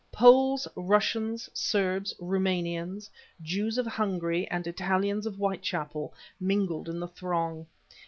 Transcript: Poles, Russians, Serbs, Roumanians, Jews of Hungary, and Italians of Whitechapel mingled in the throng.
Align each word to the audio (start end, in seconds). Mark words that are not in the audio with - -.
Poles, 0.11 0.67
Russians, 0.75 1.47
Serbs, 1.53 2.15
Roumanians, 2.17 3.07
Jews 3.43 3.77
of 3.77 3.85
Hungary, 3.85 4.47
and 4.49 4.65
Italians 4.65 5.27
of 5.27 5.35
Whitechapel 5.35 6.11
mingled 6.39 6.89
in 6.89 6.99
the 6.99 7.07
throng. 7.07 7.67